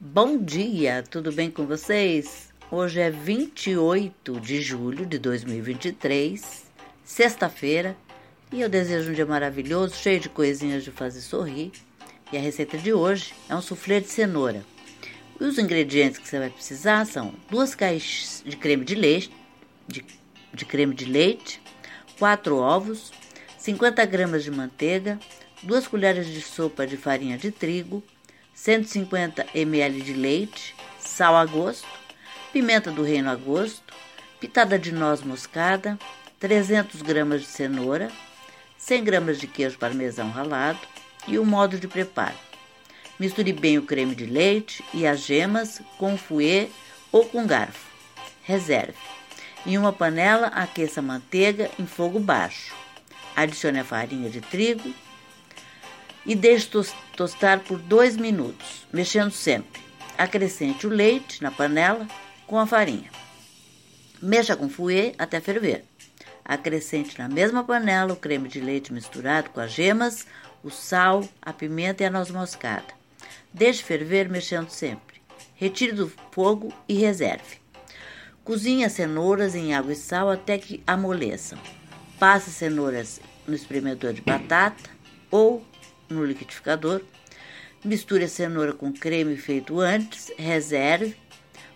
[0.00, 2.52] Bom dia, tudo bem com vocês?
[2.68, 6.64] Hoje é 28 de julho de 2023,
[7.04, 7.96] sexta-feira,
[8.52, 11.70] e eu desejo um dia maravilhoso, cheio de coisinhas de fazer sorrir.
[12.32, 14.64] E a receita de hoje é um soufflé de cenoura.
[15.38, 19.30] Os ingredientes que você vai precisar são duas caixas de creme de leite,
[19.86, 20.04] de,
[20.52, 21.62] de creme de leite,
[22.18, 23.12] quatro ovos,
[23.58, 25.20] 50 gramas de manteiga,
[25.62, 28.02] duas colheres de sopa de farinha de trigo,
[28.54, 31.88] 150 ml de leite, sal a gosto,
[32.52, 33.92] pimenta do reino a gosto,
[34.40, 35.98] pitada de noz moscada,
[36.38, 38.10] 300 gramas de cenoura,
[38.78, 40.78] 100 gramas de queijo parmesão ralado
[41.26, 42.36] e o modo de preparo.
[43.18, 46.70] Misture bem o creme de leite e as gemas com fouet
[47.10, 47.86] ou com garfo.
[48.42, 48.98] Reserve.
[49.66, 52.74] Em uma panela, aqueça a manteiga em fogo baixo.
[53.34, 54.92] Adicione a farinha de trigo
[56.26, 56.68] e deixe
[57.16, 59.82] tostar por dois minutos, mexendo sempre.
[60.16, 62.06] Acrescente o leite na panela
[62.46, 63.10] com a farinha.
[64.22, 65.84] Mexa com fouet até ferver.
[66.44, 70.26] Acrescente na mesma panela o creme de leite misturado com as gemas,
[70.62, 72.94] o sal, a pimenta e a noz moscada.
[73.52, 75.20] Deixe ferver mexendo sempre.
[75.54, 77.58] Retire do fogo e reserve.
[78.44, 81.58] Cozinhe as cenouras em água e sal até que amoleçam.
[82.18, 84.90] Passe as cenouras no espremedor de batata
[85.30, 85.64] ou
[86.08, 87.02] no liquidificador.
[87.84, 91.16] Misture a cenoura com creme feito antes, reserve.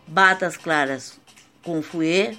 [0.07, 1.21] Bata as claras
[1.63, 2.39] com fouet.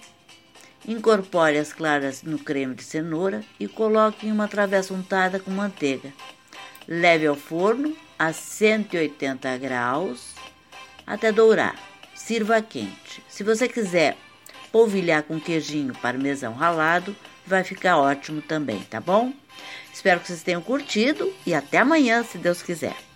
[0.87, 6.11] Incorpore as claras no creme de cenoura e coloque em uma travessa untada com manteiga.
[6.87, 10.33] Leve ao forno a 180 graus
[11.05, 11.75] até dourar.
[12.15, 13.23] Sirva quente.
[13.27, 14.17] Se você quiser
[14.71, 19.33] polvilhar com queijinho parmesão ralado, vai ficar ótimo também, tá bom?
[19.93, 23.08] Espero que vocês tenham curtido e até amanhã, se Deus quiser.